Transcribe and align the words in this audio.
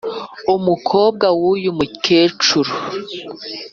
umukobwa 0.55 1.27
w’uyu 1.41 1.71
mukecuru 1.79 2.71